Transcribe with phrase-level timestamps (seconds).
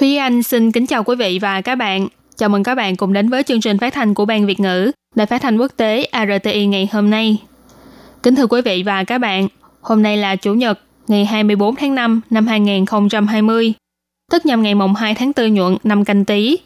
[0.00, 2.08] Thúy Anh xin kính chào quý vị và các bạn.
[2.36, 4.90] Chào mừng các bạn cùng đến với chương trình phát thanh của Ban Việt ngữ,
[5.14, 7.38] Đài phát thanh quốc tế RTI ngày hôm nay.
[8.22, 9.48] Kính thưa quý vị và các bạn,
[9.80, 13.72] hôm nay là Chủ nhật, ngày 24 tháng 5 năm 2020,
[14.32, 16.58] tức nhằm ngày mùng 2 tháng 4 nhuận năm canh tí.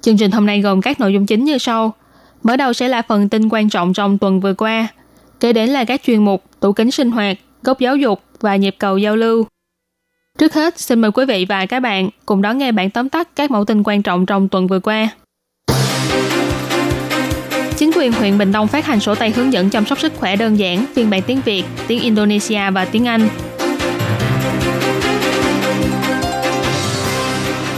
[0.00, 1.92] Chương trình hôm nay gồm các nội dung chính như sau.
[2.42, 4.88] Mở đầu sẽ là phần tin quan trọng trong tuần vừa qua,
[5.40, 8.76] kế đến là các chuyên mục tủ kính sinh hoạt, góc giáo dục và nhịp
[8.78, 9.46] cầu giao lưu.
[10.38, 13.28] Trước hết, xin mời quý vị và các bạn cùng đón nghe bản tóm tắt
[13.36, 15.08] các mẫu tin quan trọng trong tuần vừa qua.
[17.76, 20.36] Chính quyền huyện Bình Đông phát hành sổ tay hướng dẫn chăm sóc sức khỏe
[20.36, 23.28] đơn giản, phiên bản tiếng Việt, tiếng Indonesia và tiếng Anh.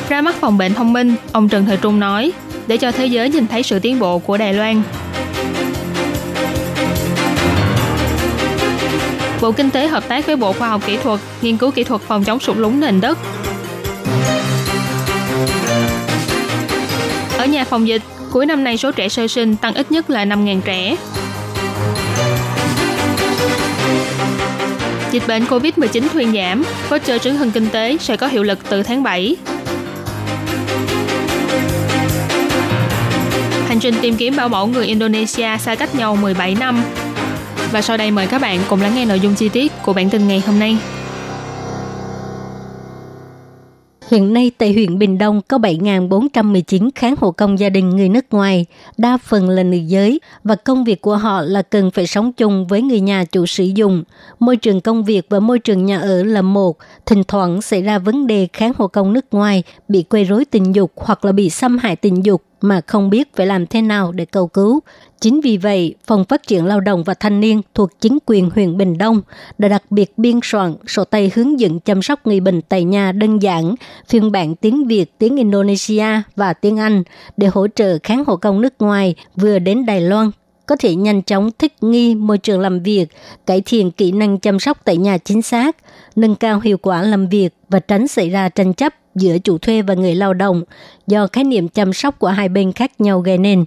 [0.09, 2.33] Ra mắt phòng bệnh thông minh, ông Trần Thời Trung nói,
[2.67, 4.83] để cho thế giới nhìn thấy sự tiến bộ của Đài Loan.
[9.41, 12.01] Bộ Kinh tế hợp tác với Bộ Khoa học Kỹ thuật nghiên cứu kỹ thuật
[12.01, 13.19] phòng chống sụt lún nền đất.
[17.39, 20.25] Ở nhà phòng dịch, cuối năm nay số trẻ sơ sinh tăng ít nhất là
[20.25, 20.97] 5.000 trẻ.
[25.13, 28.83] Dịch bệnh COVID-19 thuyên giảm, voucher trứng hưng kinh tế sẽ có hiệu lực từ
[28.83, 29.37] tháng 7.
[33.69, 36.85] Hành trình tìm kiếm bảo mẫu người Indonesia xa cách nhau 17 năm
[37.75, 40.11] và sau đây mời các bạn cùng lắng nghe nội dung chi tiết của bản
[40.11, 40.79] tin ngày hôm nay.
[44.11, 48.25] Hiện nay tại huyện Bình Đông có 7.419 kháng hộ công gia đình người nước
[48.31, 48.67] ngoài,
[48.99, 52.67] đa phần là nữ giới và công việc của họ là cần phải sống chung
[52.67, 54.05] với người nhà chủ sử dụng.
[54.39, 57.99] Môi trường công việc và môi trường nhà ở là một, thỉnh thoảng xảy ra
[57.99, 61.51] vấn đề kháng hộ công nước ngoài bị quấy rối tình dục hoặc là bị
[61.51, 64.81] xâm hại tình dục mà không biết phải làm thế nào để cầu cứu.
[65.21, 68.77] Chính vì vậy, Phòng Phát triển Lao động và Thanh niên thuộc chính quyền huyện
[68.77, 69.23] Bình Đông
[69.59, 73.13] đã đặc biệt biên soạn sổ tay hướng dẫn chăm sóc người bệnh tại nhà
[73.13, 73.75] đơn giản,
[74.09, 77.03] phiên bản tiếng Việt, tiếng Indonesia và tiếng Anh
[77.37, 80.31] để hỗ trợ kháng hộ công nước ngoài vừa đến Đài Loan
[80.67, 83.07] có thể nhanh chóng thích nghi môi trường làm việc,
[83.47, 85.77] cải thiện kỹ năng chăm sóc tại nhà chính xác,
[86.17, 89.83] nâng cao hiệu quả làm việc và tránh xảy ra tranh chấp giữa chủ thuê
[89.83, 90.63] và người lao động
[91.07, 93.65] do khái niệm chăm sóc của hai bên khác nhau gây nên.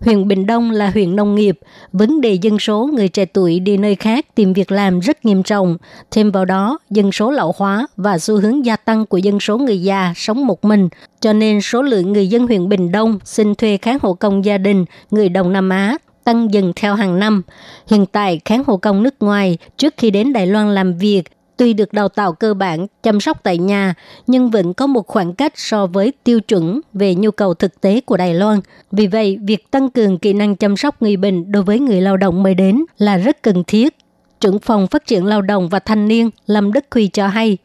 [0.00, 1.58] Huyện Bình Đông là huyện nông nghiệp,
[1.92, 5.42] vấn đề dân số người trẻ tuổi đi nơi khác tìm việc làm rất nghiêm
[5.42, 5.76] trọng.
[6.10, 9.58] Thêm vào đó, dân số lão hóa và xu hướng gia tăng của dân số
[9.58, 10.88] người già sống một mình,
[11.20, 14.58] cho nên số lượng người dân huyện Bình Đông xin thuê kháng hộ công gia
[14.58, 17.42] đình người Đông Nam Á tăng dần theo hàng năm.
[17.90, 21.22] Hiện tại, kháng hộ công nước ngoài trước khi đến Đài Loan làm việc
[21.58, 23.94] tuy được đào tạo cơ bản chăm sóc tại nhà
[24.26, 28.00] nhưng vẫn có một khoảng cách so với tiêu chuẩn về nhu cầu thực tế
[28.00, 28.60] của Đài Loan.
[28.92, 32.16] Vì vậy, việc tăng cường kỹ năng chăm sóc người bệnh đối với người lao
[32.16, 33.96] động mới đến là rất cần thiết.
[34.40, 37.58] Trưởng phòng phát triển lao động và thanh niên Lâm Đức Huy cho hay,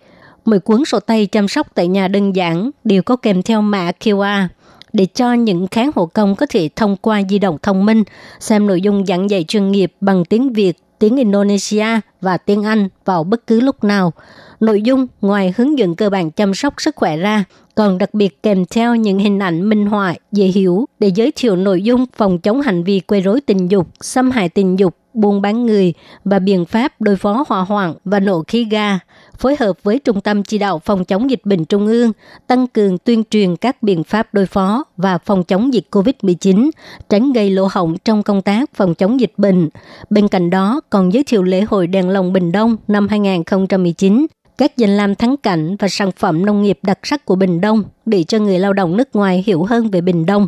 [0.45, 3.91] mỗi cuốn sổ tay chăm sóc tại nhà đơn giản đều có kèm theo mã
[3.99, 4.47] QR
[4.93, 8.03] để cho những kháng hộ công có thể thông qua di động thông minh
[8.39, 11.85] xem nội dung giảng dạy chuyên nghiệp bằng tiếng Việt tiếng Indonesia
[12.21, 14.13] và tiếng Anh vào bất cứ lúc nào.
[14.59, 17.43] Nội dung ngoài hướng dẫn cơ bản chăm sóc sức khỏe ra,
[17.75, 21.55] còn đặc biệt kèm theo những hình ảnh minh họa dễ hiểu để giới thiệu
[21.55, 25.41] nội dung phòng chống hành vi quấy rối tình dục, xâm hại tình dục, buôn
[25.41, 25.93] bán người
[26.25, 28.99] và biện pháp đối phó hỏa hoạn và nổ khí ga,
[29.43, 32.11] phối hợp với Trung tâm Chỉ đạo Phòng chống dịch bệnh Trung ương,
[32.47, 36.69] tăng cường tuyên truyền các biện pháp đối phó và phòng chống dịch COVID-19,
[37.09, 39.69] tránh gây lỗ hổng trong công tác phòng chống dịch bệnh.
[40.09, 44.25] Bên cạnh đó, còn giới thiệu lễ hội đèn lồng Bình Đông năm 2019,
[44.57, 47.83] các danh lam thắng cảnh và sản phẩm nông nghiệp đặc sắc của Bình Đông
[48.05, 50.47] để cho người lao động nước ngoài hiểu hơn về Bình Đông.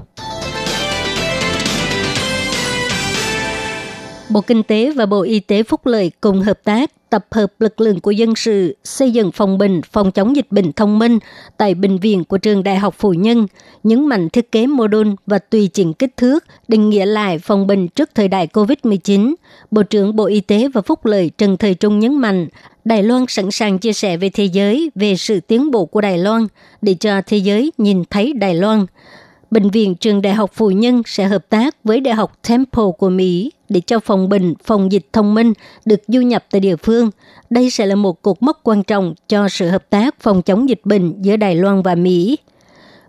[4.29, 7.81] Bộ Kinh tế và Bộ Y tế Phúc Lợi cùng hợp tác tập hợp lực
[7.81, 11.19] lượng của dân sự xây dựng phòng bệnh phòng chống dịch bệnh thông minh
[11.57, 13.47] tại bệnh viện của trường Đại học Phụ Nhân,
[13.83, 17.67] nhấn mạnh thiết kế mô đun và tùy chỉnh kích thước, định nghĩa lại phòng
[17.67, 19.33] bệnh trước thời đại COVID-19.
[19.71, 22.47] Bộ trưởng Bộ Y tế và Phúc Lợi Trần Thời Trung nhấn mạnh,
[22.85, 26.17] Đài Loan sẵn sàng chia sẻ với thế giới về sự tiến bộ của Đài
[26.17, 26.47] Loan
[26.81, 28.85] để cho thế giới nhìn thấy Đài Loan.
[29.51, 33.09] Bệnh viện Trường Đại học Phụ Nhân sẽ hợp tác với Đại học Temple của
[33.09, 35.53] Mỹ để cho phòng bệnh, phòng dịch thông minh
[35.85, 37.11] được du nhập tại địa phương.
[37.49, 40.81] Đây sẽ là một cột mốc quan trọng cho sự hợp tác phòng chống dịch
[40.83, 42.37] bệnh giữa Đài Loan và Mỹ.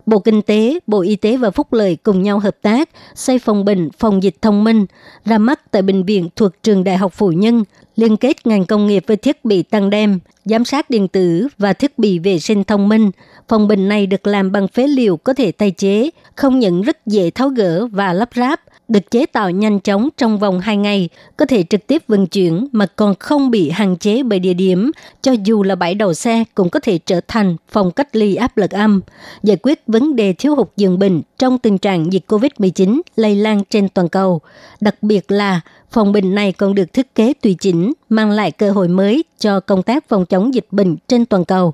[0.05, 3.65] Bộ Kinh tế, Bộ Y tế và Phúc lợi cùng nhau hợp tác xây phòng
[3.65, 4.85] bệnh, phòng dịch thông minh,
[5.25, 7.63] ra mắt tại bệnh viện thuộc trường Đại học Phụ Nhân,
[7.97, 11.73] liên kết ngành công nghiệp với thiết bị tăng đem, giám sát điện tử và
[11.73, 13.11] thiết bị vệ sinh thông minh.
[13.47, 16.97] Phòng bình này được làm bằng phế liệu có thể tái chế, không những rất
[17.05, 21.09] dễ tháo gỡ và lắp ráp, được chế tạo nhanh chóng trong vòng 2 ngày,
[21.37, 24.91] có thể trực tiếp vận chuyển mà còn không bị hạn chế bởi địa điểm,
[25.21, 28.57] cho dù là bãi đầu xe cũng có thể trở thành phòng cách ly áp
[28.57, 29.01] lực âm,
[29.43, 33.63] giải quyết vấn đề thiếu hụt giường bệnh trong tình trạng dịch COVID-19 lây lan
[33.69, 34.41] trên toàn cầu.
[34.81, 35.61] Đặc biệt là
[35.91, 39.59] phòng bệnh này còn được thiết kế tùy chỉnh, mang lại cơ hội mới cho
[39.59, 41.73] công tác phòng chống dịch bệnh trên toàn cầu.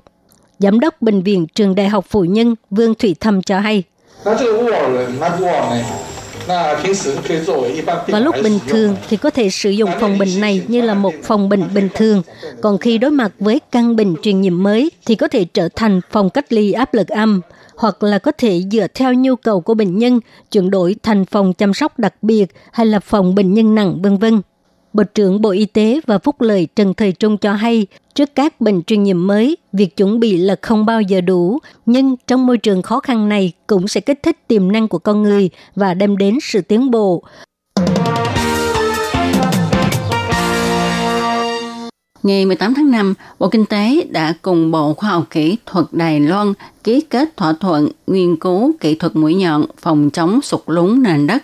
[0.58, 3.82] Giám đốc Bệnh viện Trường Đại học Phụ Nhân Vương Thủy Thâm cho hay.
[6.46, 11.14] Và lúc bình thường thì có thể sử dụng phòng bệnh này như là một
[11.22, 12.22] phòng bệnh bình thường.
[12.60, 16.00] Còn khi đối mặt với căn bệnh truyền nhiễm mới thì có thể trở thành
[16.10, 17.40] phòng cách ly áp lực âm,
[17.76, 20.20] hoặc là có thể dựa theo nhu cầu của bệnh nhân
[20.50, 24.18] chuyển đổi thành phòng chăm sóc đặc biệt hay là phòng bệnh nhân nặng, vân
[24.18, 24.40] vân.
[24.94, 28.60] Bộ trưởng Bộ Y tế và Phúc lợi Trần Thời Trung cho hay, trước các
[28.60, 32.58] bệnh truyền nhiễm mới, việc chuẩn bị là không bao giờ đủ, nhưng trong môi
[32.58, 36.16] trường khó khăn này cũng sẽ kích thích tiềm năng của con người và đem
[36.16, 37.22] đến sự tiến bộ.
[42.22, 46.20] Ngày 18 tháng 5, Bộ Kinh tế đã cùng Bộ Khoa học Kỹ thuật Đài
[46.20, 46.52] Loan
[46.84, 51.26] ký kết thỏa thuận nghiên cứu kỹ thuật mũi nhọn phòng chống sụt lún nền
[51.26, 51.42] đất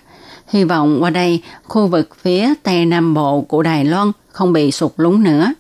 [0.50, 4.73] Hy vọng qua đây, khu vực phía Tây Nam Bộ của Đài Loan không bị
[4.73, 5.52] sụt lún nữa.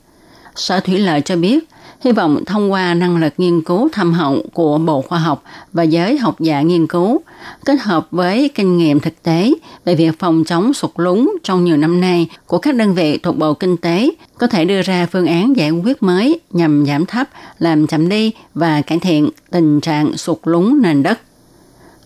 [0.56, 1.68] Sở Thủy lợi cho biết,
[2.00, 5.42] hy vọng thông qua năng lực nghiên cứu thâm hậu của Bộ Khoa học
[5.72, 7.20] và giới học giả nghiên cứu,
[7.64, 9.52] kết hợp với kinh nghiệm thực tế
[9.84, 13.38] về việc phòng chống sụt lún trong nhiều năm nay của các đơn vị thuộc
[13.38, 17.28] Bộ Kinh tế, có thể đưa ra phương án giải quyết mới nhằm giảm thấp,
[17.58, 21.20] làm chậm đi và cải thiện tình trạng sụt lún nền đất.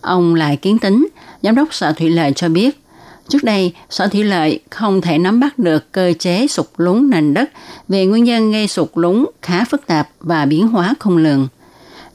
[0.00, 1.08] Ông Lại Kiến Tính,
[1.44, 2.80] Giám đốc Sở Thủy lợi cho biết,
[3.28, 7.34] trước đây Sở Thủy lợi không thể nắm bắt được cơ chế sụt lún nền
[7.34, 7.50] đất
[7.88, 11.48] vì nguyên nhân gây sụt lún khá phức tạp và biến hóa không lường.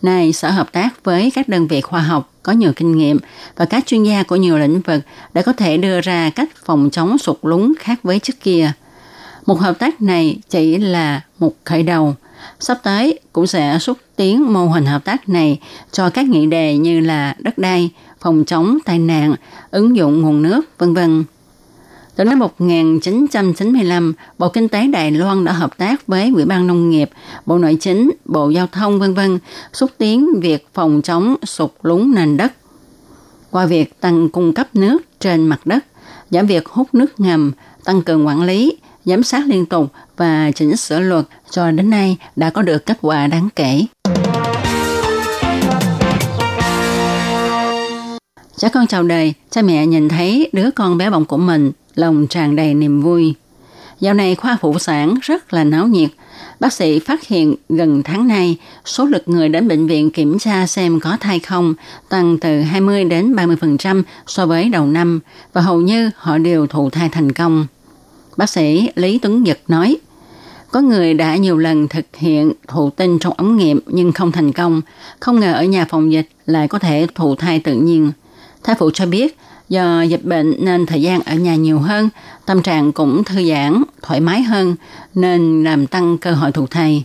[0.02, 3.18] Nay, Sở hợp tác với các đơn vị khoa học có nhiều kinh nghiệm
[3.56, 5.02] và các chuyên gia của nhiều lĩnh vực
[5.34, 8.72] để có thể đưa ra cách phòng chống sụt lún khác với trước kia.
[9.46, 12.16] Một hợp tác này chỉ là một khởi đầu.
[12.60, 15.60] Sắp tới cũng sẽ xúc tiến mô hình hợp tác này
[15.92, 17.90] cho các nghị đề như là đất đai,
[18.22, 19.36] phòng chống tai nạn,
[19.72, 21.24] ứng dụng nguồn nước, vân vân.
[22.16, 26.90] Từ năm 1995, Bộ Kinh tế Đài Loan đã hợp tác với Ủy ban Nông
[26.90, 27.10] nghiệp,
[27.46, 29.40] Bộ Nội chính, Bộ Giao thông vân vân
[29.74, 32.54] xúc tiến việc phòng chống sụt lún nền đất.
[33.52, 35.86] Qua việc tăng cung cấp nước trên mặt đất,
[36.30, 37.52] giảm việc hút nước ngầm,
[37.84, 42.18] tăng cường quản lý, giám sát liên tục và chỉnh sửa luật cho đến nay
[42.36, 43.86] đã có được kết quả đáng kể.
[48.60, 52.28] Cha con chào đời, cha mẹ nhìn thấy đứa con bé bỏng của mình, lòng
[52.28, 53.34] tràn đầy niềm vui.
[54.00, 56.10] Dạo này khoa phụ sản rất là náo nhiệt.
[56.60, 60.68] Bác sĩ phát hiện gần tháng nay, số lượt người đến bệnh viện kiểm tra
[60.68, 61.74] xem có thai không
[62.10, 65.20] tăng từ 20 đến 30% so với đầu năm
[65.54, 67.68] và hầu như họ đều thụ thai thành công.
[68.38, 69.98] Bác sĩ Lý Tuấn Nhật nói,
[70.72, 74.52] có người đã nhiều lần thực hiện thụ tinh trong ống nghiệm nhưng không thành
[74.52, 74.82] công,
[75.20, 78.12] không ngờ ở nhà phòng dịch lại có thể thụ thai tự nhiên.
[78.64, 79.38] Thái phụ cho biết,
[79.70, 82.10] do dịch bệnh nên thời gian ở nhà nhiều hơn,
[82.46, 84.76] tâm trạng cũng thư giãn, thoải mái hơn,
[85.16, 87.04] nên làm tăng cơ hội thụ thai.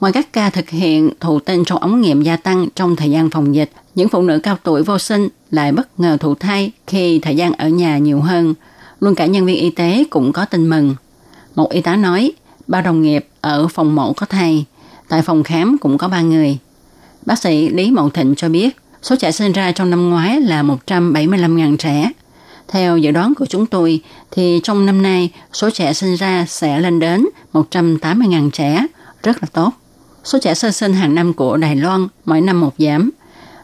[0.00, 3.30] Ngoài các ca thực hiện thụ tinh trong ống nghiệm gia tăng trong thời gian
[3.30, 7.18] phòng dịch, những phụ nữ cao tuổi vô sinh lại bất ngờ thụ thai khi
[7.18, 8.54] thời gian ở nhà nhiều hơn.
[9.00, 10.94] Luôn cả nhân viên y tế cũng có tin mừng.
[11.54, 12.32] Một y tá nói,
[12.66, 14.64] ba đồng nghiệp ở phòng mổ có thai,
[15.08, 16.58] tại phòng khám cũng có ba người.
[17.26, 20.62] Bác sĩ Lý Mậu Thịnh cho biết, Số trẻ sinh ra trong năm ngoái là
[20.62, 22.10] 175.000 trẻ.
[22.68, 24.00] Theo dự đoán của chúng tôi,
[24.30, 28.86] thì trong năm nay, số trẻ sinh ra sẽ lên đến 180.000 trẻ,
[29.22, 29.70] rất là tốt.
[30.24, 33.10] Số trẻ sơ sinh hàng năm của Đài Loan mỗi năm một giảm.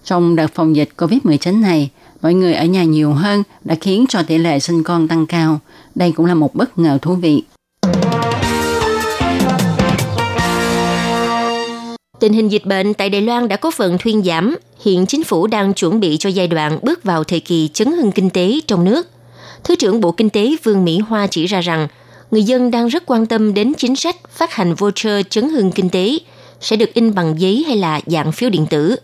[0.04, 1.90] Trong đợt phòng dịch COVID-19 này,
[2.22, 5.60] mọi người ở nhà nhiều hơn đã khiến cho tỷ lệ sinh con tăng cao.
[5.94, 7.42] Đây cũng là một bất ngờ thú vị.
[12.21, 14.56] Tình hình dịch bệnh tại Đài Loan đã có phần thuyên giảm.
[14.85, 18.12] Hiện chính phủ đang chuẩn bị cho giai đoạn bước vào thời kỳ chấn hưng
[18.12, 19.09] kinh tế trong nước.
[19.64, 21.88] Thứ trưởng Bộ Kinh tế Vương Mỹ Hoa chỉ ra rằng,
[22.30, 25.90] người dân đang rất quan tâm đến chính sách phát hành voucher chấn hưng kinh
[25.90, 26.18] tế
[26.61, 28.97] sẽ được in bằng giấy hay là dạng phiếu điện tử.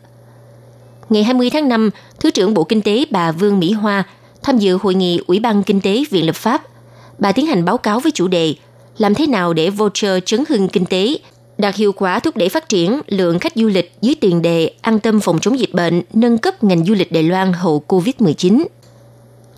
[1.08, 1.90] ngày 20 tháng 5,
[2.20, 4.04] Thứ trưởng Bộ Kinh tế bà Vương Mỹ Hoa
[4.42, 6.62] tham dự hội nghị Ủy ban Kinh tế Viện Lập pháp.
[7.18, 8.54] Bà tiến hành báo cáo với chủ đề
[8.98, 11.18] làm thế nào để voucher chấn hưng kinh tế
[11.60, 15.00] đạt hiệu quả thúc đẩy phát triển lượng khách du lịch dưới tiền đề an
[15.00, 18.64] tâm phòng chống dịch bệnh, nâng cấp ngành du lịch Đài Loan hậu COVID-19.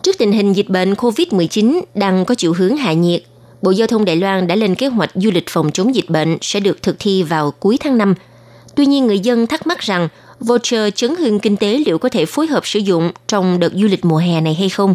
[0.02, 3.23] Trước tình hình dịch bệnh COVID-19 đang có chiều hướng hạ nhiệt,
[3.62, 6.38] Bộ Giao thông Đài Loan đã lên kế hoạch du lịch phòng chống dịch bệnh
[6.40, 8.14] sẽ được thực thi vào cuối tháng 5.
[8.75, 10.09] Tuy nhiên, người dân thắc mắc rằng
[10.40, 13.87] voucher chấn hương kinh tế liệu có thể phối hợp sử dụng trong đợt du
[13.87, 14.94] lịch mùa hè này hay không?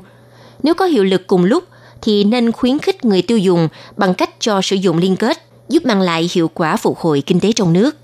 [0.64, 1.64] Nếu có hiệu lực cùng lúc,
[2.02, 5.86] thì nên khuyến khích người tiêu dùng bằng cách cho sử dụng liên kết, giúp
[5.86, 7.96] mang lại hiệu quả phục hồi kinh tế trong nước.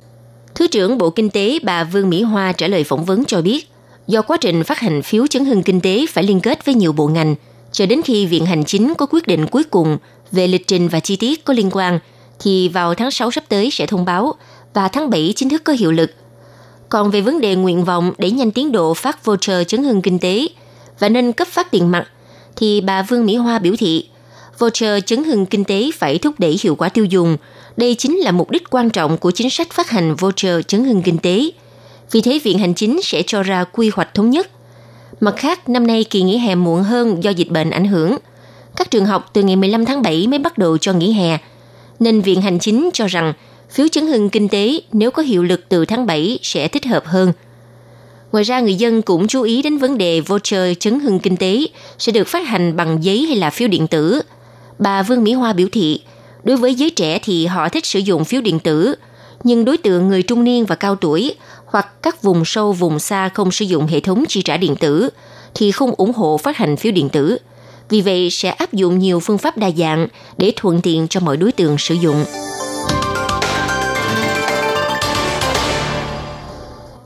[0.56, 3.70] Thứ trưởng Bộ Kinh tế bà Vương Mỹ Hoa trả lời phỏng vấn cho biết,
[4.08, 6.94] do quá trình phát hành phiếu chấn hưng kinh tế phải liên kết với nhiều
[6.94, 7.36] bộ ngành,
[7.72, 9.98] cho đến khi Viện Hành Chính có quyết định cuối cùng
[10.32, 12.00] về lịch trình và chi tiết có liên quan,
[12.40, 14.34] thì vào tháng 6 sắp tới sẽ thông báo
[14.74, 16.12] và tháng 7 chính thức có hiệu lực.
[16.90, 20.20] Còn về vấn đề nguyện vọng để nhanh tiến độ phát voucher chấn hưng kinh
[20.20, 20.48] tế
[21.00, 22.08] và nên cấp phát tiền mặt,
[22.56, 24.08] thì bà Vương Mỹ Hoa biểu thị
[24.60, 27.38] voucher chấn hưng kinh tế phải thúc đẩy hiệu quả tiêu dùng.
[27.78, 31.02] Đây chính là mục đích quan trọng của chính sách phát hành voucher chấn hưng
[31.02, 31.52] kinh tế.
[32.12, 34.50] Vì thế Viện Hành Chính sẽ cho ra quy hoạch thống nhất.
[35.20, 38.18] Mặt khác, năm nay kỳ nghỉ hè muộn hơn do dịch bệnh ảnh hưởng.
[38.76, 41.38] Các trường học từ ngày 15 tháng 7 mới bắt đầu cho nghỉ hè.
[42.00, 43.34] Nên Viện Hành Chính cho rằng
[43.70, 47.06] phiếu chấn hưng kinh tế nếu có hiệu lực từ tháng 7 sẽ thích hợp
[47.06, 47.34] hơn.
[48.32, 51.68] Ngoài ra, người dân cũng chú ý đến vấn đề voucher chấn hưng kinh tế
[51.98, 54.22] sẽ được phát hành bằng giấy hay là phiếu điện tử.
[54.80, 56.02] Bà Vương Mỹ Hoa biểu thị,
[56.44, 58.96] đối với giới trẻ thì họ thích sử dụng phiếu điện tử,
[59.44, 61.36] nhưng đối tượng người trung niên và cao tuổi
[61.66, 65.10] hoặc các vùng sâu vùng xa không sử dụng hệ thống chi trả điện tử
[65.56, 67.38] thì không ủng hộ phát hành phiếu điện tử.
[67.90, 70.08] Vì vậy sẽ áp dụng nhiều phương pháp đa dạng
[70.38, 72.26] để thuận tiện cho mọi đối tượng sử dụng.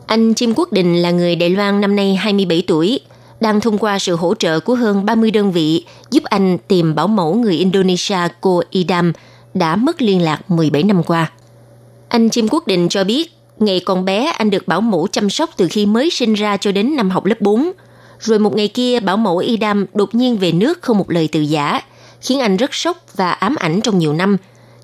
[0.08, 3.00] Anh Chim Quốc Định là người Đài Loan năm nay 27 tuổi,
[3.40, 7.08] đang thông qua sự hỗ trợ của hơn 30 đơn vị giúp anh tìm bảo
[7.08, 9.14] mẫu người Indonesia cô Idam
[9.54, 11.32] đã mất liên lạc 17 năm qua.
[12.08, 15.50] Anh Chim Quốc Định cho biết, ngày còn bé anh được bảo mẫu chăm sóc
[15.58, 17.72] từ khi mới sinh ra cho đến năm học lớp 4.
[18.20, 21.40] Rồi một ngày kia bảo mẫu Idam đột nhiên về nước không một lời từ
[21.40, 21.82] giả,
[22.22, 24.38] khiến anh rất sốc và ám ảnh trong nhiều năm.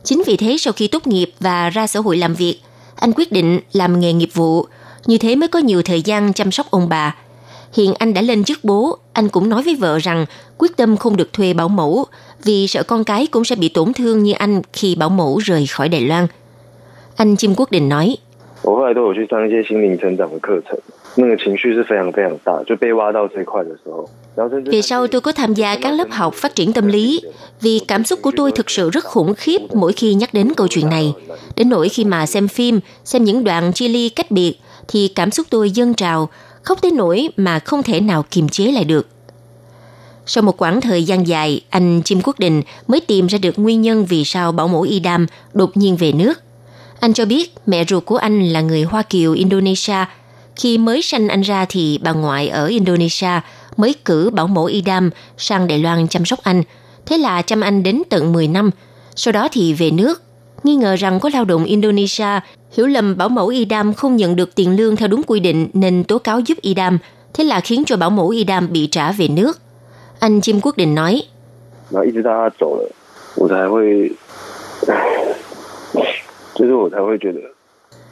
[0.04, 2.60] Chính vì thế sau khi tốt nghiệp và ra xã hội làm việc,
[2.96, 4.66] anh quyết định làm nghề nghiệp vụ,
[5.06, 7.16] như thế mới có nhiều thời gian chăm sóc ông bà.
[7.74, 10.26] Hiện anh đã lên chức bố, anh cũng nói với vợ rằng
[10.58, 12.06] quyết tâm không được thuê bảo mẫu
[12.44, 15.66] vì sợ con cái cũng sẽ bị tổn thương như anh khi bảo mẫu rời
[15.68, 16.28] khỏi Đài Loan.
[17.16, 18.18] Anh Chim Quốc Định nói,
[24.66, 27.22] về sau tôi có tham gia các lớp học phát triển tâm lý
[27.62, 30.68] vì cảm xúc của tôi thực sự rất khủng khiếp mỗi khi nhắc đến câu
[30.68, 31.14] chuyện này.
[31.56, 34.56] Đến nỗi khi mà xem phim, xem những đoạn chia ly cách biệt
[34.88, 36.30] thì cảm xúc tôi dâng trào,
[36.64, 39.08] khóc tới nỗi mà không thể nào kiềm chế lại được.
[40.26, 43.82] Sau một quãng thời gian dài, anh Chim Quốc Đình mới tìm ra được nguyên
[43.82, 46.34] nhân vì sao bảo mẫu Y Đam đột nhiên về nước.
[47.00, 50.06] Anh cho biết mẹ ruột của anh là người Hoa Kiều Indonesia.
[50.56, 53.42] Khi mới sanh anh ra thì bà ngoại ở Indonesia
[53.78, 56.64] mới cử bảo mẫu Y Đam sang Đài Loan chăm sóc anh.
[57.06, 58.72] Thế là chăm anh đến tận 10 năm.
[59.16, 60.22] Sau đó thì về nước
[60.64, 62.40] nghi ngờ rằng có lao động Indonesia
[62.72, 66.04] hiểu lầm bảo mẫu Idam không nhận được tiền lương theo đúng quy định nên
[66.04, 67.00] tố cáo giúp Idam,
[67.34, 69.60] thế là khiến cho bảo mẫu Idam bị trả về nước.
[70.20, 71.24] Anh Chim Quốc Định nói.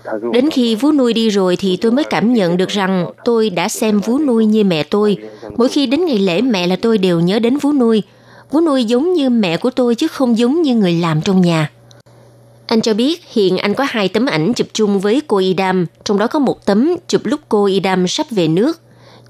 [0.33, 3.69] Đến khi vú nuôi đi rồi thì tôi mới cảm nhận được rằng tôi đã
[3.69, 5.17] xem vú nuôi như mẹ tôi.
[5.57, 8.03] Mỗi khi đến ngày lễ mẹ là tôi đều nhớ đến vú nuôi.
[8.51, 11.69] Vú nuôi giống như mẹ của tôi chứ không giống như người làm trong nhà.
[12.71, 16.17] Anh cho biết hiện anh có hai tấm ảnh chụp chung với cô Idam, trong
[16.17, 18.79] đó có một tấm chụp lúc cô Idam sắp về nước.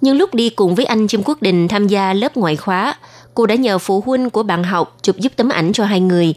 [0.02, 2.98] Nhưng lúc đi cùng với anh Chim Quốc Đình tham gia lớp ngoại khóa,
[3.34, 6.34] cô đã nhờ phụ huynh của bạn học chụp giúp tấm ảnh cho hai người.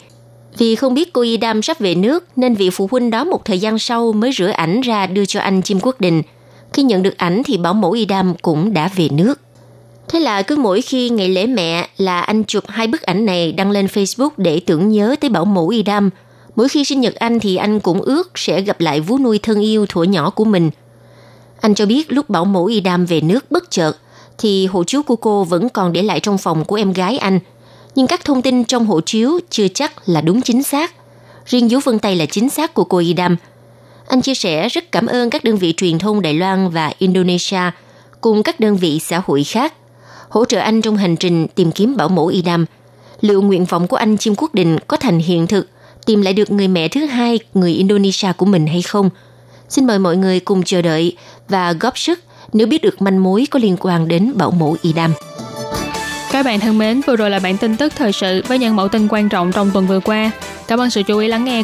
[0.58, 3.58] Vì không biết cô Idam sắp về nước nên vị phụ huynh đó một thời
[3.58, 6.22] gian sau mới rửa ảnh ra đưa cho anh Chim Quốc Đình.
[6.72, 9.40] Khi nhận được ảnh thì bảo mẫu Idam cũng đã về nước.
[10.08, 13.52] Thế là cứ mỗi khi ngày lễ mẹ là anh chụp hai bức ảnh này
[13.52, 16.10] đăng lên Facebook để tưởng nhớ tới bảo mẫu Idam.
[16.56, 19.60] Mỗi khi sinh nhật anh thì anh cũng ước sẽ gặp lại vú nuôi thân
[19.60, 20.70] yêu thuở nhỏ của mình.
[21.60, 23.92] Anh cho biết lúc bảo mẫu Idam về nước bất chợt
[24.38, 27.38] thì hộ chiếu của cô vẫn còn để lại trong phòng của em gái anh.
[27.94, 30.94] Nhưng các thông tin trong hộ chiếu chưa chắc là đúng chính xác.
[31.46, 33.36] Riêng dấu vân tay là chính xác của cô Idam.
[34.08, 37.60] Anh chia sẻ rất cảm ơn các đơn vị truyền thông Đài Loan và Indonesia
[38.20, 39.74] cùng các đơn vị xã hội khác
[40.28, 42.66] hỗ trợ anh trong hành trình tìm kiếm bảo mẫu Idam.
[43.20, 45.68] Liệu nguyện vọng của anh Chim Quốc Định có thành hiện thực,
[46.06, 49.10] tìm lại được người mẹ thứ hai người Indonesia của mình hay không?
[49.68, 51.16] Xin mời mọi người cùng chờ đợi
[51.48, 52.20] và góp sức
[52.52, 55.12] nếu biết được manh mối có liên quan đến bảo mẫu Idam.
[56.32, 58.88] Các bạn thân mến, vừa rồi là bản tin tức thời sự với những mẫu
[58.88, 60.30] tin quan trọng trong tuần vừa qua.
[60.68, 61.62] Cảm ơn sự chú ý lắng nghe